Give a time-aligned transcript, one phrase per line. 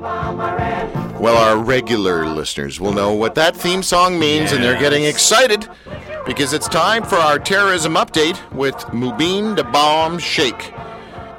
[0.00, 5.66] Well, our regular listeners will know what that theme song means, and they're getting excited
[6.26, 10.74] because it's time for our terrorism update with Mubin Dabam Shaikh,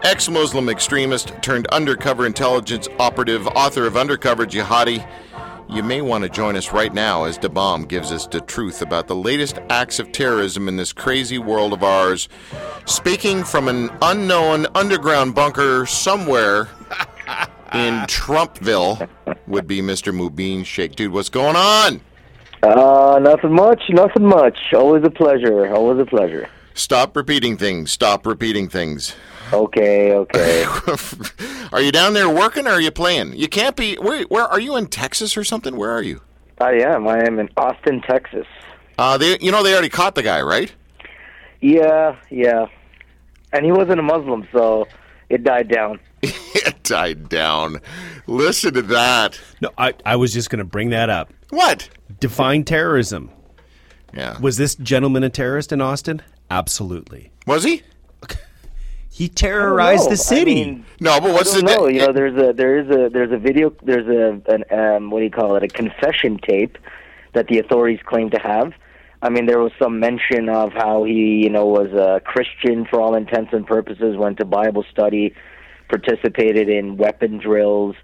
[0.04, 5.08] ex Muslim extremist turned undercover intelligence operative, author of Undercover Jihadi.
[5.70, 8.82] You may want to join us right now as Da Bomb gives us the truth
[8.82, 12.30] about the latest acts of terrorism in this crazy world of ours.
[12.86, 16.70] Speaking from an unknown underground bunker somewhere
[17.74, 19.08] in Trumpville
[19.48, 20.14] would be Mr.
[20.14, 20.96] Mubin Shaikh.
[20.96, 22.02] Dude, what's going on?
[22.64, 24.58] Uh, nothing much, nothing much.
[24.74, 25.74] Always a pleasure.
[25.74, 26.50] Always a pleasure.
[26.74, 27.92] Stop repeating things.
[27.92, 29.16] Stop repeating things.
[29.52, 30.66] Okay, okay.
[31.72, 33.34] are you down there working or are you playing?
[33.34, 33.96] You can't be.
[33.96, 35.76] Where, where are you in Texas or something?
[35.78, 36.22] Where are you?
[36.60, 37.08] I am.
[37.08, 38.46] I am in Austin, Texas.
[38.98, 40.74] Uh, they, you know, they already caught the guy, right?
[41.62, 42.68] Yeah, yeah.
[43.54, 44.88] And he wasn't a Muslim, so
[45.30, 46.00] it died down.
[46.22, 47.80] it died down.
[48.26, 49.40] Listen to that.
[49.62, 51.32] No, I, I was just going to bring that up.
[51.50, 51.90] What?
[52.20, 53.30] Define terrorism.
[54.14, 54.40] Yeah.
[54.40, 56.22] Was this gentleman a terrorist in Austin?
[56.50, 57.32] Absolutely.
[57.46, 57.84] Was he?
[59.10, 60.62] He terrorized the city.
[60.62, 61.66] I mean, no, but what's I the?
[61.66, 61.88] don't know.
[61.88, 65.22] You know, there's a there is a there's a video there's a an um, what
[65.22, 66.78] do you call it a confession tape
[67.34, 68.74] that the authorities claim to have.
[69.24, 73.02] I mean, there was some mention of how he you know was a Christian for
[73.02, 75.34] all intents and purposes, went to Bible study,
[75.90, 77.96] participated in weapon drills,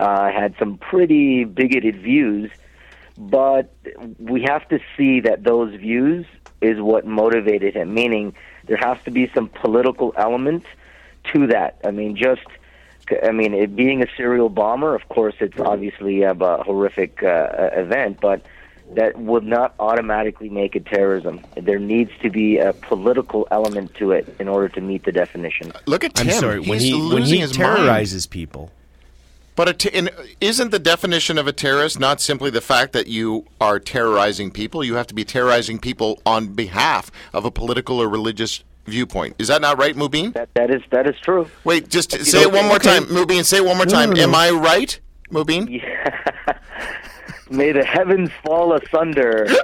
[0.00, 2.50] uh, had some pretty bigoted views.
[3.18, 3.74] But
[4.18, 6.24] we have to see that those views
[6.60, 7.92] is what motivated him.
[7.92, 8.34] Meaning,
[8.66, 10.64] there has to be some political element
[11.32, 11.78] to that.
[11.84, 12.46] I mean, just,
[13.22, 17.70] I mean, it being a serial bomber, of course, it's obviously a, a horrific uh,
[17.74, 18.44] event, but
[18.94, 21.40] that would not automatically make it terrorism.
[21.56, 25.72] There needs to be a political element to it in order to meet the definition.
[25.72, 26.28] Uh, look at Tim.
[26.28, 26.60] I'm sorry.
[26.60, 28.70] He's When he losing when he his terrorizes people,
[29.56, 33.06] But a t- and isn't the definition of a terrorist not simply the fact that
[33.06, 34.82] you are terrorizing people?
[34.84, 39.36] You have to be terrorizing people on behalf of a political or religious viewpoint.
[39.38, 40.32] Is that not right, Mubin?
[40.34, 41.48] That that is that is true.
[41.64, 43.44] Wait, just say it one more time, Mubin.
[43.44, 44.10] Say it one more No, time.
[44.10, 44.22] no, no.
[44.24, 44.98] Am I right,
[45.30, 45.82] Mubin?
[47.52, 49.46] May the heavens fall asunder.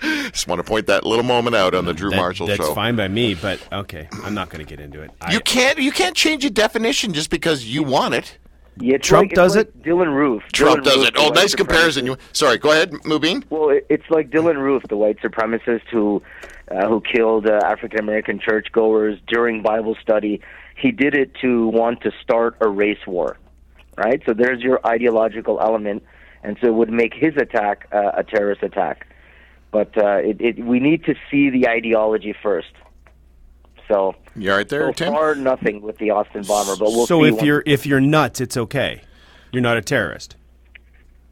[0.00, 2.74] Just want to point that little moment out on the Drew that- Marshall that's show.
[2.74, 3.34] fine by me.
[3.34, 5.10] But okay, I'm not going to get into it.
[5.20, 8.38] I, You can't you can't change a definition just because you want it.
[8.78, 9.82] Yeah, Trump like, does like it?
[9.82, 10.42] Dylann Roof.
[10.52, 11.14] Trump Dylann does Roof, it.
[11.18, 12.06] Oh, nice comparison.
[12.06, 13.44] You, sorry, go ahead, Mubin.
[13.50, 16.22] Well, it's like Dylann Roof, the white supremacist who
[16.70, 20.40] uh, who killed uh, African American churchgoers during Bible study.
[20.76, 23.36] He did it to want to start a race war,
[23.96, 24.20] right?
[24.26, 26.02] So there's your ideological element,
[26.42, 29.06] and so it would make his attack uh, a terrorist attack.
[29.70, 32.72] But uh, it, it, we need to see the ideology first.
[33.88, 35.12] So You all right there, so Tim?
[35.12, 37.28] far nothing with the Austin bomber, but we'll so see.
[37.28, 39.02] if once- you're if you're nuts, it's okay.
[39.50, 40.36] You're not a terrorist.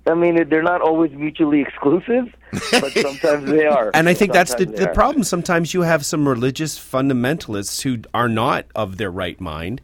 [0.07, 3.91] I mean, they're not always mutually exclusive, but sometimes they are.
[3.93, 5.25] And I think that's the, the problem.
[5.25, 9.83] Sometimes you have some religious fundamentalists who are not of their right mind,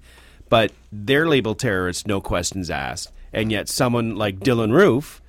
[0.48, 3.12] but they're labeled terrorists, no questions asked.
[3.32, 5.20] And yet, someone like Dylann Roof,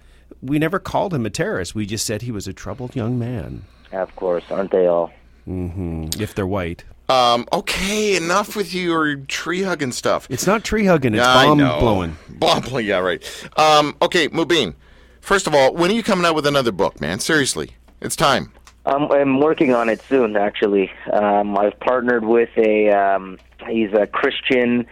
[0.42, 1.76] we never called him a terrorist.
[1.76, 5.12] We just said he was a troubled young man, Of course, aren't they all?
[5.50, 6.84] if they're white.
[7.10, 10.28] Um, okay, enough with your tree hugging stuff.
[10.30, 11.80] It's not tree hugging, it's I bomb know.
[11.80, 12.18] blowing.
[12.30, 13.24] Bomb blowing, yeah, right.
[13.56, 14.74] Um, okay, Mubin.
[15.22, 17.20] First of all, when are you coming out with another book, man?
[17.20, 17.72] Seriously,
[18.02, 18.52] it's time.
[18.86, 20.92] Um, I'm working on it soon, actually.
[21.12, 23.38] Um, I've partnered with a um,
[23.70, 24.86] he's a Christian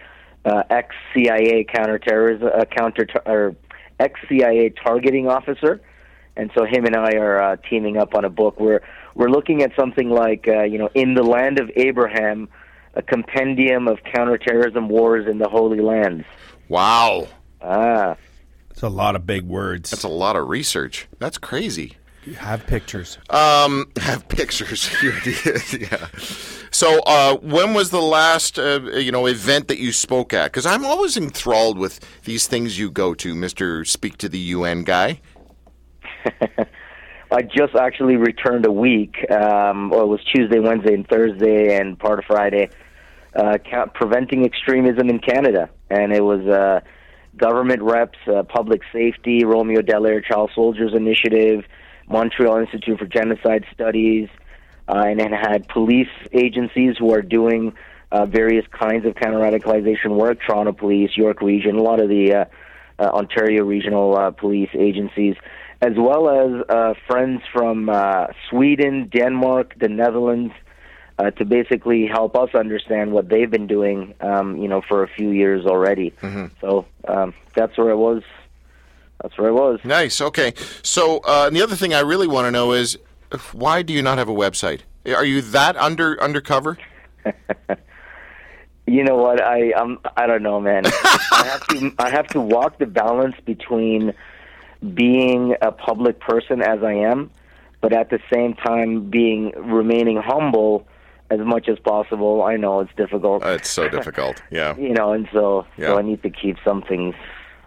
[0.46, 3.54] uh, ex CIA counterterrorism uh, counter or
[4.00, 5.80] ex CIA targeting officer,
[6.36, 8.58] and so him and I are uh, teaming up on a book.
[8.60, 8.80] We're
[9.14, 12.48] we're looking at something like uh, you know, in the land of Abraham,
[12.94, 16.24] a compendium of counterterrorism wars in the Holy Lands.
[16.68, 17.28] Wow,
[17.62, 18.16] Ah,
[18.70, 19.90] It's a lot of big words.
[19.90, 21.06] that's a lot of research.
[21.18, 21.96] That's crazy.
[22.34, 23.18] Have pictures.
[23.30, 24.90] Um, have pictures.
[25.72, 26.08] yeah.
[26.70, 30.52] So, uh, when was the last uh, you know event that you spoke at?
[30.52, 34.84] Because I'm always enthralled with these things you go to, Mister Speak to the UN
[34.84, 35.20] guy.
[37.30, 39.16] I just actually returned a week.
[39.30, 42.70] Um, well, it was Tuesday, Wednesday, and Thursday, and part of Friday.
[43.34, 43.58] Uh,
[43.94, 46.80] preventing extremism in Canada, and it was uh,
[47.36, 51.64] government reps, uh, public safety, Romeo Dallaire Child Soldiers Initiative,
[52.08, 54.28] Montreal Institute for Genocide Studies,
[54.88, 57.74] uh, and then had police agencies who are doing
[58.12, 60.38] uh, various kinds of counter radicalization work.
[60.46, 62.44] Toronto Police, York Region, a lot of the uh,
[62.98, 65.34] uh, Ontario regional uh, police agencies,
[65.82, 70.54] as well as uh, friends from uh, Sweden, Denmark, the Netherlands,
[71.18, 75.08] uh, to basically help us understand what they've been doing, um, you know, for a
[75.08, 76.12] few years already.
[76.60, 78.22] So um, that's where I was.
[79.26, 79.80] That's where I was.
[79.82, 80.20] Nice.
[80.20, 80.54] Okay.
[80.84, 82.96] So uh, the other thing I really want to know is
[83.52, 84.82] why do you not have a website?
[85.04, 86.78] Are you that under undercover?
[88.88, 89.42] You know what?
[89.42, 90.86] I um I don't know, man.
[90.86, 94.14] I have to I have to walk the balance between
[94.94, 97.32] being a public person as I am,
[97.80, 100.86] but at the same time being remaining humble
[101.30, 102.42] as much as possible.
[102.44, 103.42] I know it's difficult.
[103.44, 104.40] Uh, it's so difficult.
[104.52, 104.76] Yeah.
[104.76, 105.88] you know, and so Yeah.
[105.88, 107.16] so I need to keep some things.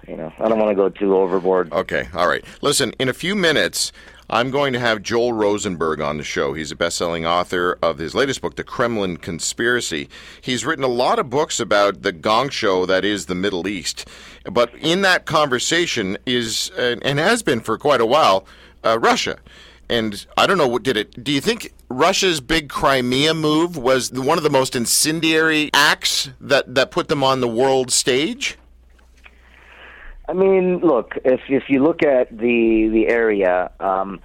[0.09, 1.71] You know, I don't want to go too overboard.
[1.71, 2.43] Okay, all right.
[2.63, 3.91] Listen, in a few minutes,
[4.27, 6.53] I'm going to have Joel Rosenberg on the show.
[6.53, 10.09] He's a best-selling author of his latest book, The Kremlin Conspiracy.
[10.41, 14.07] He's written a lot of books about the gong show that is the Middle East.
[14.45, 18.47] But in that conversation is and has been for quite a while
[18.83, 19.37] uh, Russia.
[19.89, 21.23] And I don't know what did it.
[21.23, 26.75] Do you think Russia's big Crimea move was one of the most incendiary acts that
[26.75, 28.58] that put them on the world stage?
[30.29, 34.19] I mean, look, if if you look at the the area, um,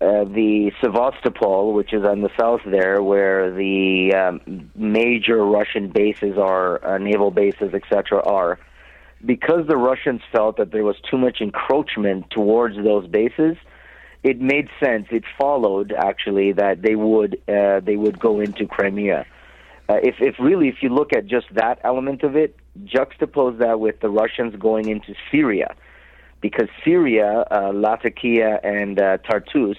[0.00, 6.38] uh, the Sevastopol, which is on the south there, where the um, major Russian bases
[6.38, 8.58] are, uh, naval bases, etc., are,
[9.26, 13.58] because the Russians felt that there was too much encroachment towards those bases,
[14.22, 15.08] it made sense.
[15.10, 19.26] It followed actually that they would uh, they would go into Crimea.
[19.90, 23.80] Uh, if if really if you look at just that element of it, juxtapose that
[23.80, 25.74] with the Russians going into Syria,
[26.40, 29.76] because Syria, uh, Latakia, and uh, Tartus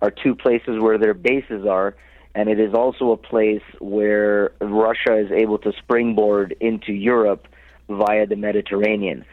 [0.00, 1.94] are two places where their bases are,
[2.34, 7.46] and it is also a place where Russia is able to springboard into Europe
[7.88, 9.24] via the Mediterranean.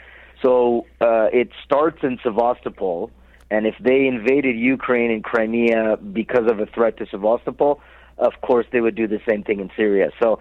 [0.42, 3.12] So uh, it starts in Sevastopol,
[3.50, 7.82] and if they invaded Ukraine and Crimea because of a threat to Sevastopol,
[8.18, 10.12] of course they would do the same thing in Syria.
[10.22, 10.40] So,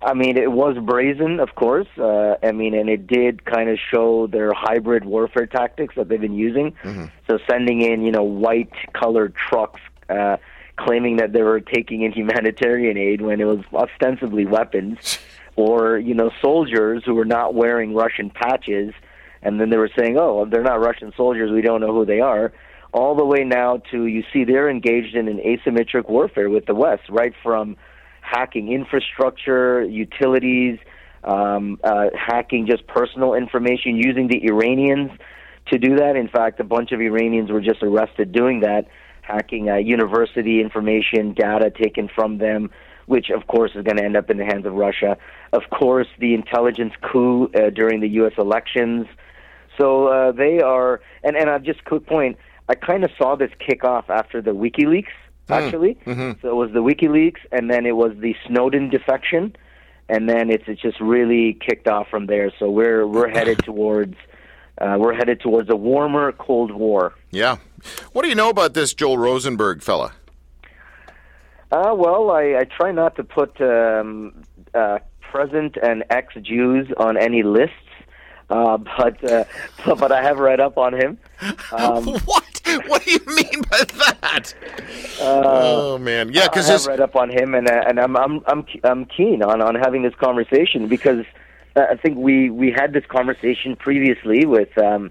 [0.00, 1.88] I mean, it was brazen, of course.
[1.98, 6.20] Uh, I mean, and it did kind of show their hybrid warfare tactics that they've
[6.20, 6.74] been using.
[7.28, 9.80] So, sending in, you know, white colored trucks.
[10.08, 10.36] Uh,
[10.78, 15.18] claiming that they were taking in humanitarian aid when it was ostensibly weapons,
[15.56, 18.94] or you know soldiers who were not wearing Russian patches,
[19.42, 21.50] and then they were saying, "Oh, they're not Russian soldiers.
[21.50, 22.52] We don't know who they are."
[22.92, 26.74] All the way now to you see they're engaged in an asymmetric warfare with the
[26.74, 27.76] West, right from
[28.30, 30.78] hacking infrastructure, utilities,
[31.24, 35.10] um, uh, hacking just personal information, using the Iranians
[35.70, 36.16] to do that.
[36.16, 38.86] In fact, a bunch of Iranians were just arrested doing that,
[39.22, 42.70] hacking uh, university information, data taken from them,
[43.06, 45.16] which of course is going to end up in the hands of Russia.
[45.52, 48.34] Of course, the intelligence coup uh, during the U.S.
[48.38, 49.06] elections.
[49.78, 52.36] So uh, they are, and and uh, just quick point.
[52.68, 55.14] I kind of saw this kick off after the WikiLeaks,
[55.50, 55.98] actually.
[56.04, 59.54] So it was the WikiLeaks, and then it was the Snowden defection,
[60.08, 62.52] and then it's it's just really kicked off from there.
[62.58, 64.16] So we're we're headed towards
[64.80, 67.14] uh, we're headed towards a warmer Cold War.
[67.30, 67.56] Yeah.
[68.12, 70.12] What do you know about this Joel Rosenberg fella?
[71.70, 74.42] Uh, well, I, I try not to put um,
[74.74, 77.74] uh, present and ex Jews on any lists,
[78.50, 79.44] uh, but, uh,
[79.96, 81.18] but I have read up on him.
[81.72, 82.16] Um,
[82.86, 83.04] what?
[83.04, 84.54] Do you mean by that?
[85.20, 88.42] oh man, yeah, because I have read up on him, and uh, and I'm I'm
[88.46, 91.24] I'm I'm keen on on having this conversation because
[91.76, 95.10] uh, I think we we had this conversation previously with um,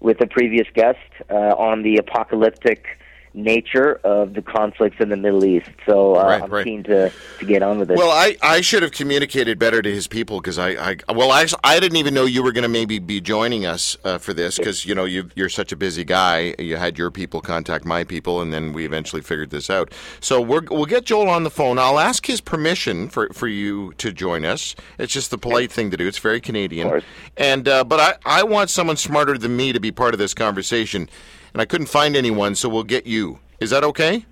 [0.00, 0.98] with a previous guest
[1.30, 2.98] uh, on the apocalyptic
[3.42, 5.70] nature of the conflicts in the Middle East.
[5.86, 6.64] So uh, Right, I'm right.
[6.64, 7.96] keen to to get on with it.
[7.96, 11.46] well, I, I should have communicated better to his people because I, I well I,
[11.64, 14.58] I didn't even know you were going to maybe be joining us uh, for this
[14.58, 16.54] because you know you you're such a busy guy.
[16.58, 19.92] You had your people contact my people, and then we eventually figured this out.
[20.20, 21.78] So we're, we'll get Joel on the phone.
[21.78, 24.74] I'll ask his permission for, for you to join us.
[24.98, 26.06] It's just the polite thing to do.
[26.06, 26.88] It's very Canadian.
[26.88, 27.04] course.
[27.36, 30.34] And uh, but I, I want someone smarter than me to be part of this
[30.34, 31.08] conversation,
[31.52, 33.40] and I couldn't find anyone, so we'll get you.
[33.60, 34.24] Is that okay?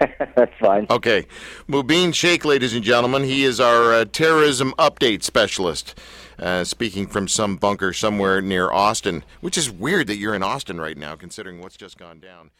[0.36, 0.86] That's fine.
[0.90, 1.26] Okay.
[1.68, 5.98] Mubin Shaikh, ladies and gentlemen, he is our uh, terrorism update specialist,
[6.38, 10.80] uh, speaking from some bunker somewhere near Austin, which is weird that you're in Austin
[10.80, 12.50] right now, considering what's just gone down.